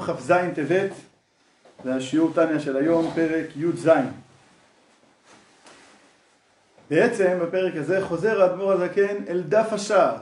[0.00, 0.90] כ"ז טבת,
[1.84, 3.88] זה השיעור טניה של היום, פרק י"ז.
[6.90, 10.16] בעצם בפרק הזה חוזר האדמו"ר הזקן אל דף השער.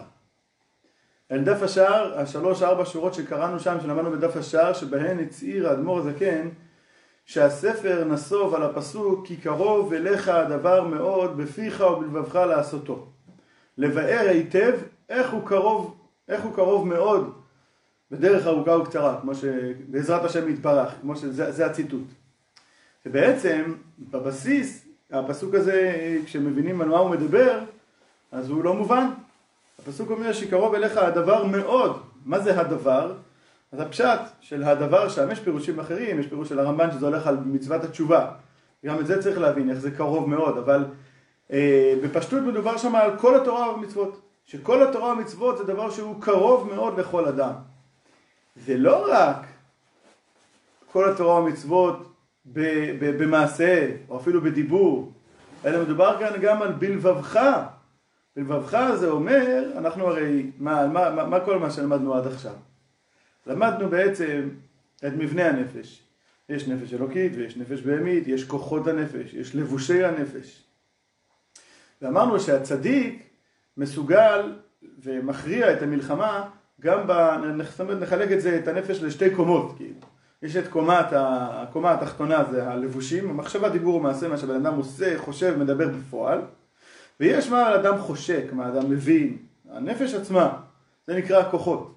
[1.31, 6.49] אל דף השער, השלוש ארבע שורות שקראנו שם, שלמדנו בדף השער, שבהן הצהיר האדמו"ר הזקן
[7.25, 13.07] שהספר נסוב על הפסוק כי קרוב אליך הדבר מאוד בפיך ובלבבך לעשותו.
[13.79, 14.73] לבאר היטב
[15.09, 15.97] איך הוא קרוב,
[16.29, 17.42] איך הוא קרוב מאוד
[18.13, 22.07] בדרך ארוכה וקצרה, כמו שבעזרת השם יתברך, כמו שזה הציטוט.
[23.07, 23.75] ובעצם
[24.11, 27.59] בבסיס הפסוק הזה, כשמבינים על מה הוא מדבר,
[28.33, 29.09] אז הוא לא מובן.
[29.79, 32.03] הפסוק אומר שקרוב אליך הדבר מאוד.
[32.27, 33.13] מה זה הדבר?
[33.73, 37.37] אז הפשט של הדבר שם, יש פירושים אחרים, יש פירוש של הרמב"ן שזה הולך על
[37.47, 38.31] מצוות התשובה.
[38.87, 40.85] גם את זה צריך להבין, איך זה קרוב מאוד, אבל
[41.53, 44.21] אה, בפשטות מדובר שם על כל התורה והמצוות.
[44.47, 47.53] שכל התורה והמצוות זה דבר שהוא קרוב מאוד לכל אדם.
[48.57, 49.47] זה לא רק
[50.93, 52.13] כל התורה והמצוות
[53.19, 55.13] במעשה, או אפילו בדיבור,
[55.65, 57.41] אלא מדובר כאן גם על בלבבך.
[58.37, 62.55] בלבבך זה אומר, אנחנו הרי, מה, מה, מה, מה כל מה שלמדנו עד עכשיו?
[63.47, 64.49] למדנו בעצם
[65.07, 66.03] את מבנה הנפש.
[66.49, 70.63] יש נפש אלוקית ויש נפש בהמית, יש כוחות הנפש, יש לבושי הנפש.
[72.03, 73.23] ואמרנו שהצדיק
[73.77, 74.53] מסוגל
[75.03, 76.49] ומכריע את המלחמה
[76.81, 77.13] גם ב...
[78.01, 80.01] נחלק את זה, את הנפש לשתי קומות, כאילו.
[80.43, 85.59] יש את קומת, הקומה התחתונה זה הלבושים, המחשבה, דיבור ומעשה, מה שבן אדם עושה, חושב,
[85.59, 86.41] מדבר בפועל,
[87.21, 89.37] ויש מה האדם חושק, מה האדם מבין,
[89.71, 90.53] הנפש עצמה,
[91.07, 91.95] זה נקרא הכוחות.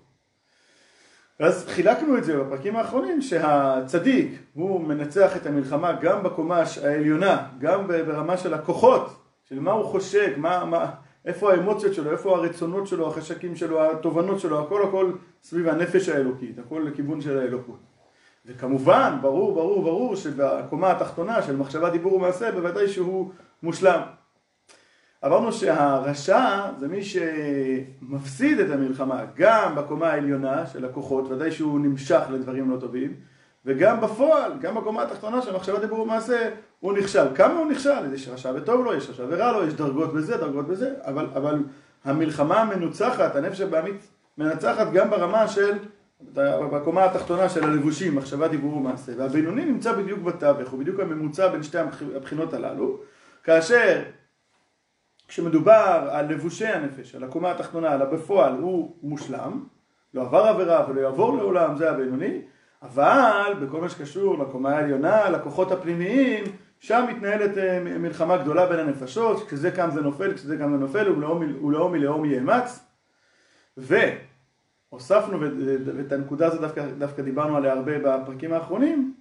[1.40, 7.88] ואז חילקנו את זה בפרקים האחרונים שהצדיק הוא מנצח את המלחמה גם בקומה העליונה, גם
[7.88, 10.92] ברמה של הכוחות, של מה הוא חושק, מה, מה,
[11.26, 15.12] איפה האמוציות שלו, איפה הרצונות שלו, החשקים שלו, התובנות שלו, הכל הכל
[15.44, 17.80] סביב הנפש האלוקית, הכל לכיוון של האלוקות.
[18.46, 23.32] וכמובן, ברור, ברור, ברור שבקומה התחתונה של מחשבה, דיבור ומעשה, בוודאי שהוא
[23.64, 24.02] מושלם.
[25.26, 32.22] אמרנו שהרשע זה מי שמפסיד את המלחמה גם בקומה העליונה של הכוחות, ודאי שהוא נמשך
[32.32, 33.14] לדברים לא טובים,
[33.66, 36.50] וגם בפועל, גם בקומה התחתונה של מחשבה דיבור ומעשה,
[36.80, 37.26] הוא נכשל.
[37.36, 38.14] כמה הוא נכשל?
[38.14, 41.64] יש רשע וטוב לו, יש רשע ורע לו, יש דרגות בזה, דרגות בזה, אבל, אבל
[42.04, 45.72] המלחמה המנוצחת, הנפש הבעמית מנצחת גם ברמה של,
[46.34, 49.12] בקומה התחתונה של הלבושים, מחשבה דיבור ומעשה.
[49.18, 51.78] והבינוני נמצא בדיוק בתווך, הוא בדיוק הממוצע בין שתי
[52.16, 53.00] הבחינות הללו,
[53.44, 54.02] כאשר
[55.28, 59.64] כשמדובר על לבושי הנפש, על הקומה התחתונה, על הבפועל, הוא מושלם,
[60.14, 62.42] לא עבר עבירה ולא יעבור לעולם, זה הבינוני,
[62.86, 66.44] אבל בכל מה שקשור לקומה העליונה, לכוחות הפנימיים,
[66.80, 71.12] שם מתנהלת אה, מלחמה גדולה בין הנפשות, כשזה קם זה נופל, כשזה קם זה נופל,
[71.12, 72.80] ולאום מלאום יאמץ.
[73.78, 75.40] והוספנו,
[75.98, 79.14] ואת הנקודה הזאת דווקא, דווקא דיברנו עליה הרבה בפרקים האחרונים,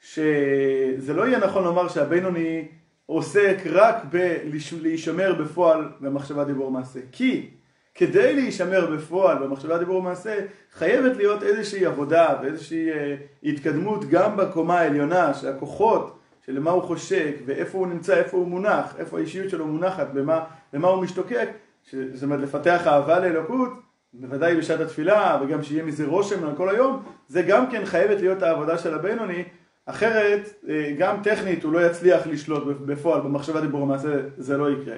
[0.00, 2.68] שזה לא יהיה נכון לומר שהבינוני
[3.06, 7.00] עוסק רק בלהישמר בפועל במחשבה דיבור מעשה.
[7.12, 7.50] כי
[7.96, 10.38] כדי להישמר בפועל במחשבה דיבור ומעשה
[10.72, 16.82] חייבת להיות איזושהי עבודה ואיזושהי אה, התקדמות גם בקומה העליונה של הכוחות של מה הוא
[16.82, 21.48] חושק ואיפה הוא נמצא, איפה הוא מונח, איפה האישיות שלו מונחת, במה, במה הוא משתוקק,
[21.92, 23.68] זאת אומרת לפתח אהבה לאלוקות,
[24.12, 28.42] בוודאי בשעת התפילה וגם שיהיה מזה רושם על כל היום, זה גם כן חייבת להיות
[28.42, 29.44] העבודה של הבינוני,
[29.86, 34.96] אחרת אה, גם טכנית הוא לא יצליח לשלוט בפועל במחשבה דיבור ומעשה, זה לא יקרה.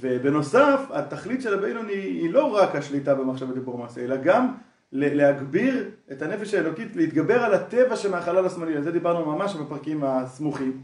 [0.00, 4.54] ובנוסף, התכלית של הבינוני היא לא רק השליטה במחשבת דיבור מעשה, אלא גם
[4.92, 10.82] להגביר את הנפש האלוקית, להתגבר על הטבע שמהחלל השמאלי, על זה דיברנו ממש בפרקים הסמוכים.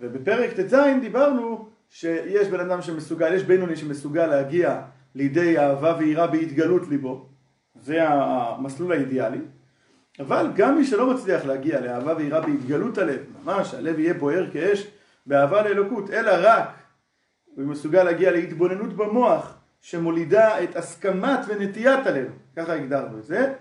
[0.00, 4.80] ובפרק ט"ז דיברנו שיש בן אדם שמסוגל, יש בינוני שמסוגל להגיע
[5.14, 7.26] לידי אהבה ויראה בהתגלות ליבו,
[7.74, 9.40] זה המסלול האידיאלי,
[10.20, 14.86] אבל גם מי שלא מצליח להגיע לאהבה ויראה בהתגלות הלב, ממש הלב יהיה בוער כאש
[15.26, 16.79] באהבה לאלוקות, אלא רק
[17.56, 23.52] הוא מסוגל להגיע להתבוננות במוח שמולידה את הסכמת ונטיית הלב, ככה הגדרנו את זה.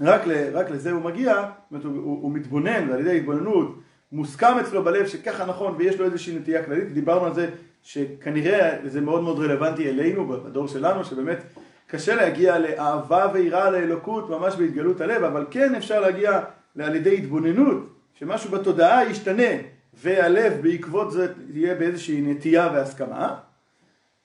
[0.00, 3.80] רק, ל, רק לזה הוא מגיע, זאת אומרת, הוא, הוא, הוא מתבונן ועל ידי התבוננות
[4.12, 7.50] מוסכם אצלו בלב שככה נכון ויש לו איזושהי נטייה כללית, דיברנו על זה
[7.82, 11.38] שכנראה זה מאוד מאוד רלוונטי אלינו בדור שלנו, שבאמת
[11.86, 16.40] קשה להגיע לאהבה ויראה לאלוקות ממש בהתגלות הלב, אבל כן אפשר להגיע
[16.78, 19.52] על ידי התבוננות, שמשהו בתודעה ישתנה,
[19.96, 23.36] והלב בעקבות זה יהיה באיזושהי נטייה והסכמה.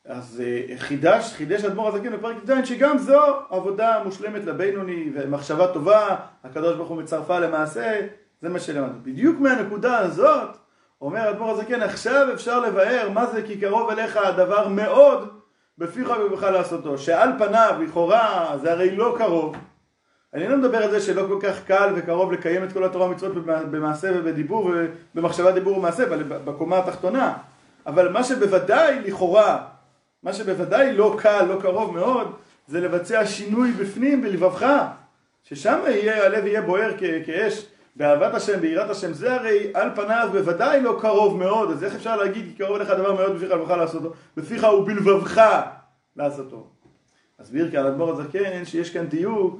[0.06, 6.16] אז אה, חידש, חידש אדמו"ר הזקן בפרק י"ז שגם זו עבודה מושלמת לבינוני ומחשבה טובה,
[6.44, 8.00] הקדוש ברוך הוא מצרפה למעשה,
[8.42, 9.00] זה מה שלמדנו.
[9.04, 10.58] בדיוק מהנקודה הזאת
[11.02, 15.30] אומר אדמו"ר הזקן עכשיו אפשר לבאר מה זה כי קרוב אליך הדבר מאוד
[15.78, 19.56] בפיך ובך לעשותו, שעל פניו לכאורה זה הרי לא קרוב,
[20.34, 23.46] אני לא מדבר על זה שלא כל כך קל וקרוב לקיים את כל התורה ומצוות
[23.46, 24.72] במעשה ובדיבור
[25.16, 26.04] ובמחשבה דיבור ומעשה,
[26.46, 27.38] בקומה התחתונה.
[27.86, 29.66] אבל מה שבוודאי, לכאורה,
[30.24, 32.36] מה שבוודאי לא קל, לא קרוב מאוד,
[32.68, 34.68] זה לבצע שינוי בפנים בלבבך,
[35.44, 36.92] ששם יהיה, הלב יהיה בוער
[37.26, 37.66] כאש
[37.96, 42.16] באהבת השם, ביראת השם, זה הרי על פניו בוודאי לא קרוב מאוד, אז איך אפשר
[42.16, 45.42] להגיד כי קרוב לך דבר מאוד בפיך לבבך לעשותו, בפיך ובלבבך
[46.16, 46.68] לעשותו.
[47.42, 49.60] מסביר כאן אדמו"ר הזקן שיש כאן דיוק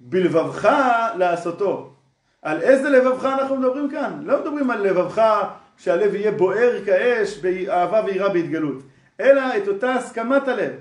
[0.00, 0.68] בלבבך
[1.16, 1.90] לעשותו.
[2.42, 4.20] על איזה לבבך אנחנו מדברים כאן?
[4.22, 5.22] לא מדברים על לבבך
[5.76, 8.82] שהלב יהיה בוער כאש באהבה ויראה בהתגלות,
[9.20, 10.72] אלא את אותה הסכמת הלב,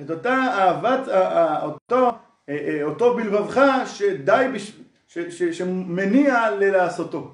[0.00, 1.08] את אותה אהבת,
[1.62, 2.10] אותו,
[2.48, 4.72] אה, אה, אותו בלבבך שדי, בש,
[5.08, 7.32] ש, ש, שמניע ללעשותו.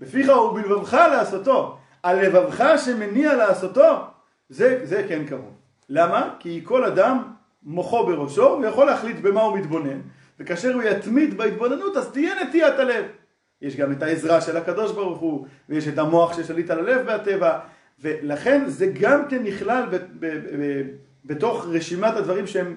[0.00, 1.78] בפיך ובלבבך לעשותו.
[2.04, 3.96] הלבבך שמניע לעשותו,
[4.48, 5.54] זה, זה כן קרוב.
[5.88, 6.34] למה?
[6.38, 7.22] כי כל אדם
[7.62, 10.00] מוחו בראשו, הוא יכול להחליט במה הוא מתבונן,
[10.40, 13.04] וכאשר הוא יתמיד בהתבוננות אז תהיה נטיית הלב.
[13.62, 17.58] יש גם את העזרה של הקדוש ברוך הוא, ויש את המוח ששליט על הלב והטבע,
[18.00, 20.82] ולכן זה גם כן נכלל ב, ב, ב,
[21.24, 22.76] בתוך רשימת הדברים שהם,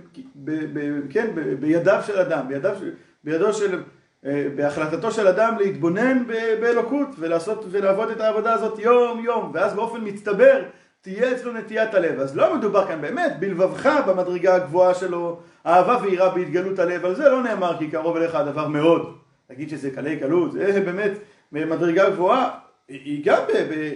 [1.10, 1.27] כן,
[1.60, 2.75] בידיו של אדם, בידיו,
[3.24, 3.83] בידו של,
[4.25, 6.24] אה, בהחלטתו של אדם להתבונן
[6.62, 10.63] באלוקות ולעשות ולעבוד את העבודה הזאת יום יום, ואז באופן מצטבר
[11.01, 12.19] תהיה אצלו נטיית הלב.
[12.19, 17.30] אז לא מדובר כאן באמת בלבבך במדרגה הגבוהה שלו, אהבה ויראה בהתגלות הלב, על זה
[17.30, 19.18] לא נאמר כי קרוב אליך הדבר מאוד.
[19.50, 21.12] להגיד שזה קלי קלות, זה באמת
[21.51, 22.50] מדרגה גבוהה,
[22.88, 23.94] היא גם ב, ב,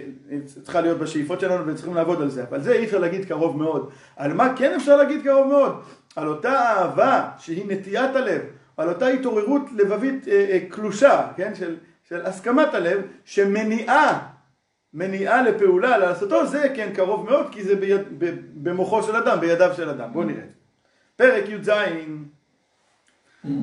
[0.62, 3.90] צריכה להיות בשאיפות שלנו וצריכים לעבוד על זה, אבל זה אי אפשר להגיד קרוב מאוד.
[4.16, 5.82] על מה כן אפשר להגיד קרוב מאוד?
[6.16, 8.42] על אותה אהבה שהיא נטיית הלב,
[8.76, 11.76] על אותה התעוררות לבבית אה, אה, קלושה, כן, של,
[12.08, 14.28] של הסכמת הלב, שמניעה,
[14.94, 19.70] מניעה לפעולה לעשותו, זה כן קרוב מאוד, כי זה ביד, ב, במוחו של אדם, בידיו
[19.76, 20.12] של אדם.
[20.12, 20.57] בואו נראה.
[21.18, 21.70] פרק י"ז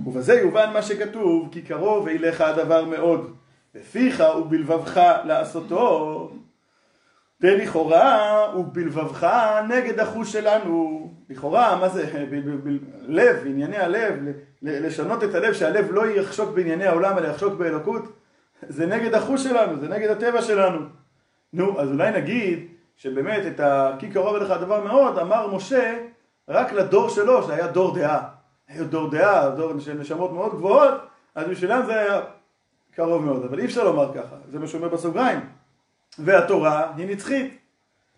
[0.07, 3.36] ובזה יובן מה שכתוב, כי קרוב אליך הדבר מאוד,
[3.75, 6.31] בפיך ובלבבך לעשותו,
[7.42, 9.28] ולכאורה ובלבבך
[9.69, 11.13] נגד החוש שלנו.
[11.30, 12.28] לכאורה, מה זה?
[13.02, 14.13] לב, ענייני הלב,
[14.62, 18.04] לשנות את הלב, שהלב לא יחשוק בענייני העולם, אלא יחשוק באלוקות,
[18.62, 20.80] זה נגד החוש שלנו, זה נגד הטבע שלנו.
[21.54, 23.96] נו, אז אולי נגיד שבאמת את ה...
[24.00, 25.98] כי קרוב אליך הדבר מאוד, אמר משה
[26.50, 28.24] רק לדור שלו, שהיה דור דעה.
[28.68, 30.94] היה דור דעה, דור של נשמות מאוד גבוהות,
[31.36, 32.22] אז בשבילם זה היה
[32.92, 35.40] קרוב מאוד, אבל אי אפשר לומר ככה, זה מה שאומר בסוגריים.
[36.20, 37.58] והתורה היא נצחית.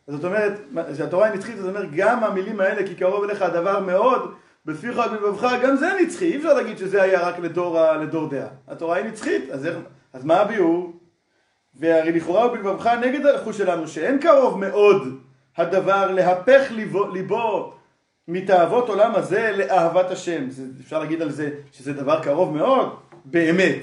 [0.07, 0.53] זאת אומרת,
[0.93, 4.33] כשהתורה היא נצחית, זאת אומרת, גם המילים האלה, כי קרוב אליך הדבר מאוד,
[4.65, 8.47] בפיך ובלבבך, גם זה נצחי, אי אפשר להגיד שזה היה רק לדור, לדור דעה.
[8.67, 9.75] התורה היא נצחית, אז, איך,
[10.13, 10.93] אז מה הביאור?
[11.75, 15.19] והרי לכאורה ובלבבך נגד הלכוש שלנו, שאין קרוב מאוד
[15.57, 17.73] הדבר להפך ליבו, ליבו
[18.27, 20.49] מתאוות עולם הזה לאהבת השם.
[20.49, 22.95] זה, אפשר להגיד על זה שזה דבר קרוב מאוד,
[23.25, 23.79] באמת.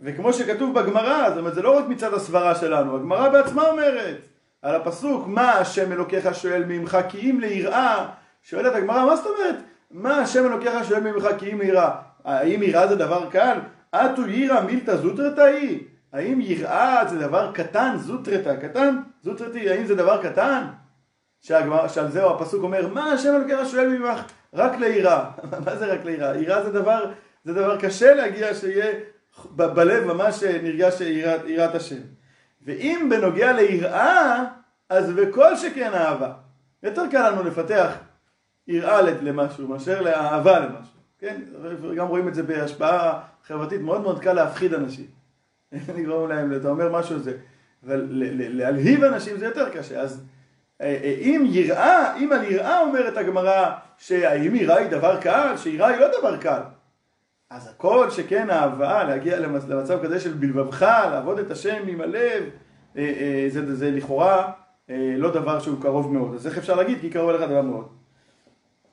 [0.00, 4.16] וכמו שכתוב בגמרא, זאת אומרת זה לא רק מצד הסברה שלנו, הגמרא בעצמה אומרת
[4.62, 8.08] על הפסוק מה השם אלוקיך שואל ממך כי אם ליראה,
[8.42, 9.56] שואלת הגמרא מה זאת אומרת?
[9.90, 11.90] מה השם אלוקיך שואל ממך כי אם ליראה?
[12.24, 13.58] האם יראה זה דבר קל?
[13.94, 15.80] אתו יירא מילתא זוטרתא היא?
[16.12, 18.56] האם יראה זה דבר קטן זוטרתא?
[18.56, 18.96] קטן?
[19.22, 20.64] זוטרתי, האם זה דבר קטן?
[21.40, 24.20] שהגמר, שעל זה הפסוק אומר, מה השם אלוקיך שואל ממך?
[24.54, 25.30] רק ליראה.
[25.64, 26.36] מה זה רק ליראה?
[26.36, 27.12] יראה זה דבר,
[27.44, 28.92] זה דבר קשה להגיע שיהיה
[29.50, 31.00] בלב ממש נרגש
[31.46, 32.00] יראת השם.
[32.64, 34.44] ואם בנוגע ליראה,
[34.88, 36.32] אז בכל שכן אהבה.
[36.82, 37.92] יותר קל לנו לפתח
[38.68, 40.98] יראה למשהו מאשר לאהבה למשהו.
[41.18, 41.40] כן?
[41.96, 45.06] גם רואים את זה בהשפעה חברתית, מאוד מאוד קל להפחיד אנשים.
[45.96, 47.36] לגרום להם, אתה אומר משהו זה.
[47.86, 50.00] אבל להלהיב אנשים זה יותר קשה.
[50.00, 50.24] אז
[51.20, 56.06] אם יראה, אם על יראה אומרת הגמרא שהאם יראה היא דבר קל, שיראה היא לא
[56.18, 56.60] דבר קל.
[57.50, 62.44] אז הכל שכן אהבה, להגיע למצב כזה של בלבבך, לעבוד את השם עם הלב,
[62.96, 64.50] אה, זה, זה לכאורה
[65.16, 66.34] לא דבר שהוא קרוב מאוד.
[66.34, 67.00] אז איך אפשר להגיד?
[67.00, 67.88] כי קרוב אליך דבר מאוד.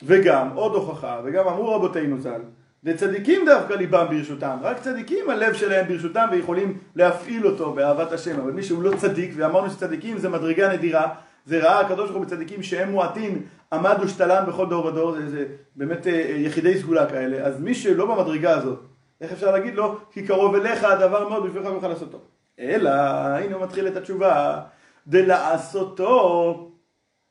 [0.04, 2.42] וגם, עוד הוכחה, וגם אמרו רבותינו ז"ל,
[2.84, 8.52] וצדיקים דווקא ליבם ברשותם, רק צדיקים הלב שלהם ברשותם ויכולים להפעיל אותו באהבת השם, אבל
[8.52, 11.08] מי שהוא לא צדיק, ואמרנו שצדיקים זה מדרגה נדירה,
[11.46, 15.46] זה ראה הקדוש ברוך הוא בצדיקים שהם מועטין, עמד ושתלן בכל דור ודור, זה, זה
[15.76, 18.80] באמת אה, אה, יחידי סגולה כאלה, אז מי שלא במדרגה הזאת,
[19.22, 20.00] איך אפשר להגיד לו?
[20.12, 22.20] כי קרוב אליך הדבר מאוד בשבילך ויוכל לעשותו.
[22.60, 24.62] אלא, הנה הוא מתחיל את התשובה,
[25.08, 26.72] דלעשותו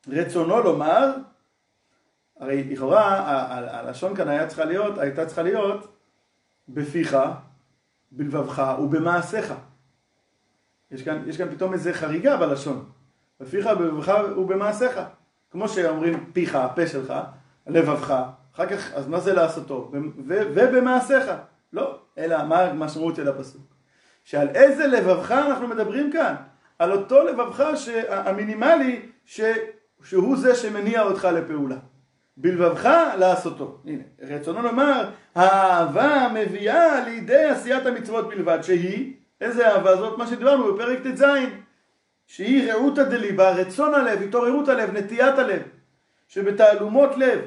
[0.07, 1.11] רצונו לומר,
[2.39, 3.21] הרי לכאורה
[3.79, 5.87] הלשון כאן היה צריכה להיות, הייתה צריכה להיות
[6.69, 7.17] בפיך,
[8.11, 9.53] בלבבך ובמעשיך.
[10.91, 12.85] יש כאן, יש כאן פתאום איזה חריגה בלשון.
[13.39, 14.99] בפיך, בלבבך ובמעשיך.
[15.51, 17.13] כמו שאומרים פיך, הפה שלך,
[17.67, 18.23] לבבך,
[18.55, 19.91] אחר כך, אז מה זה לעשותו?
[20.27, 21.31] ובמעשיך.
[21.73, 23.75] לא, אלא מה המשמעות של הפסוק?
[24.23, 26.35] שעל איזה לבבך אנחנו מדברים כאן?
[26.79, 27.63] על אותו לבבך
[28.09, 29.41] המינימלי ש...
[30.03, 31.75] שהוא זה שמניע אותך לפעולה.
[32.37, 33.81] בלבבך לעשותו.
[33.85, 40.17] הנה, רצונו לומר, האהבה מביאה לידי עשיית המצוות בלבד, שהיא, איזה אהבה זאת?
[40.17, 41.23] מה שדיברנו בפרק ט"ז,
[42.27, 45.61] שהיא רעותא דליבה, רצון הלב, התעוררות הלב, נטיית הלב,
[46.27, 47.39] שבתעלומות לב,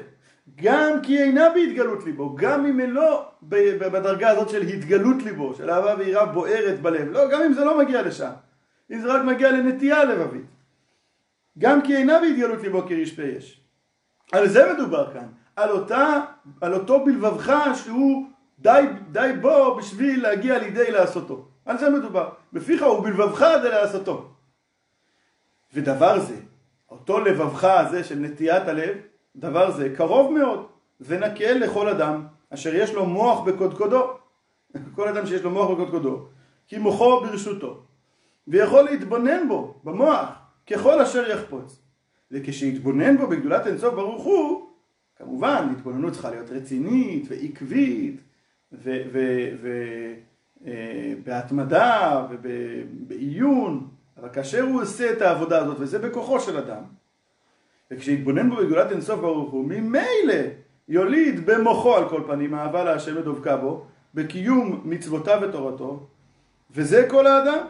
[0.55, 5.69] גם כי אינה בהתגלות ליבו, גם אם היא לא בדרגה הזאת של התגלות ליבו, של
[5.69, 8.31] אהבה ויראה בוערת בלב, לא, גם אם זה לא מגיע לשם,
[8.91, 10.45] אם זה רק מגיע לנטייה לבבית,
[11.57, 13.61] גם כי אינה בהתגלות ליבו כרשפי יש.
[14.31, 16.21] על זה מדובר כאן, על, אותה,
[16.61, 18.25] על אותו בלבבך שהוא
[18.59, 21.45] די, די בו בשביל להגיע לידי לעשותו.
[21.65, 22.29] על זה מדובר.
[22.53, 24.29] בפיך ובלבבך זה לעשותו.
[25.73, 26.35] ודבר זה,
[26.91, 28.97] אותו לבבך הזה של נטיית הלב,
[29.35, 30.67] דבר זה קרוב מאוד
[31.01, 34.19] ונקל לכל אדם אשר יש לו מוח בקודקודו.
[34.95, 36.25] כל אדם שיש לו מוח בקודקודו,
[36.67, 37.83] כי מוחו ברשותו,
[38.47, 40.29] ויכול להתבונן בו, במוח,
[40.67, 41.81] ככל אשר יחפוץ.
[42.31, 44.69] וכשיתבונן בו בגדולת אינסוף ברוך הוא,
[45.15, 48.21] כמובן, התבוננות צריכה להיות רצינית ועקבית
[51.21, 53.87] ובהתמדה אה, ובעיון,
[54.21, 56.83] אבל כאשר הוא עושה את העבודה הזאת, וזה בכוחו של אדם,
[57.91, 60.33] וכשיתבונן בו בגדולת אינסוף ברוך הוא, ממילא
[60.87, 66.07] יוליד במוחו על כל פנים אהבה להשם ודבקה בו, בקיום מצוותיו ותורתו,
[66.71, 67.67] וזה כל האדם.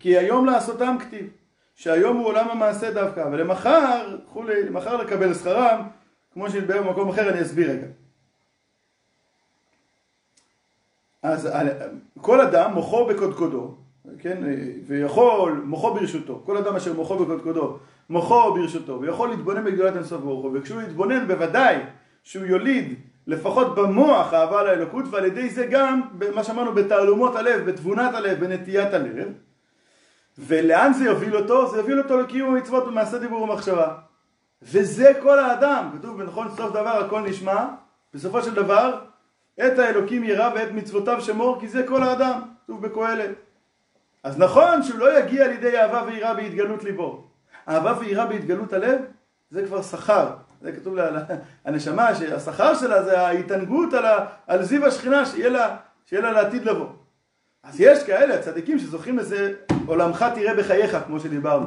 [0.00, 1.30] כי היום לעשותם כתיב.
[1.76, 5.88] שהיום הוא עולם המעשה דווקא, ולמחר, כולי, למחר לקבל שכרם,
[6.32, 7.86] כמו שנדבר במקום אחר, אני אסביר רגע.
[11.22, 11.48] אז
[12.20, 13.74] כל אדם מוחו בקודקודו,
[14.18, 14.42] כן,
[14.86, 17.78] ויכול, מוחו ברשותו, כל אדם אשר מוחו בקודקודו,
[18.10, 21.76] מוחו ברשותו, ויכול להתבונן בגדולת אינסוף ברוך הוא, וכשהוא יתבונן בוודאי
[22.22, 22.94] שהוא יוליד
[23.26, 26.00] לפחות במוח אהבה לאלוקות, ועל ידי זה גם,
[26.34, 29.28] מה שאמרנו, בתעלומות הלב, בתבונת הלב, בנטיית הלב,
[30.38, 31.70] ולאן זה יוביל אותו?
[31.70, 33.94] זה יוביל אותו לקיום המצוות במעשה דיבור ומחשבה.
[34.62, 37.64] וזה כל האדם, כתוב בנכון סוף דבר הכל נשמע,
[38.14, 38.98] בסופו של דבר,
[39.66, 43.30] את האלוקים ירא ואת מצוותיו שמור, כי זה כל האדם, כתוב בקהלת.
[44.26, 47.24] אז נכון שהוא לא יגיע לידי אהבה ויראה בהתגלות ליבו.
[47.68, 49.00] אהבה ויראה בהתגלות הלב,
[49.50, 50.30] זה כבר שכר.
[50.60, 51.20] זה כתוב לה,
[51.64, 54.04] הנשמה, שהשכר שלה זה ההתענגות על,
[54.46, 56.86] על זיו השכינה, שיהיה לה, שיהיה לה לעתיד לבוא.
[57.62, 59.52] אז יש כאלה, הצדיקים שזוכים לזה,
[59.86, 61.66] עולמך תראה בחייך, כמו שדיברנו.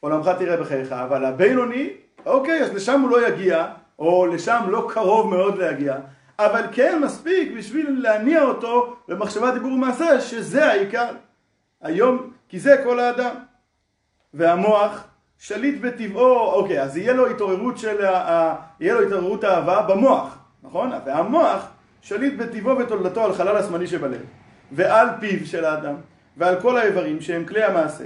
[0.00, 1.90] עולמך תראה בחייך, אבל הבינוני,
[2.26, 3.66] אוקיי, אז לשם הוא לא יגיע,
[3.98, 5.96] או לשם לא קרוב מאוד להגיע,
[6.38, 11.06] אבל כן מספיק בשביל להניע אותו למחשבה דיבור ומעשה, שזה העיקר.
[11.82, 13.34] היום, כי זה כל האדם.
[14.34, 15.04] והמוח
[15.38, 18.54] שליט בטבעו, אוקיי, אז יהיה לו התעוררות של, ה...
[18.80, 20.90] יהיה לו התעוררות האהבה במוח, נכון?
[21.06, 21.66] והמוח
[22.02, 24.20] שליט בטבעו ותולדתו על חלל השמאלי שבלב.
[24.72, 25.94] ועל פיו של האדם,
[26.36, 28.04] ועל כל האיברים שהם כלי המעשה.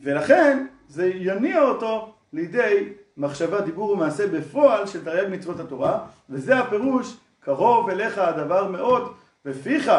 [0.00, 5.98] ולכן זה יניע אותו לידי מחשבה, דיבור ומעשה בפועל של תרי"ג מצוות התורה,
[6.30, 9.14] וזה הפירוש, קרוב אליך הדבר מאוד,
[9.44, 9.92] בפיך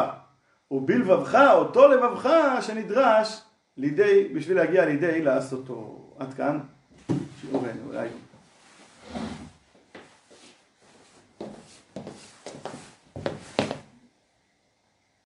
[0.72, 2.30] ובלבבך, אותו לבבך
[2.62, 3.42] שנדרש
[3.78, 5.96] לידי, בשביל להגיע לידי לעשותו.
[6.20, 6.60] עד כאן
[7.42, 8.08] שיעורנו אולי.